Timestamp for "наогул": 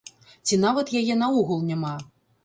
1.19-1.61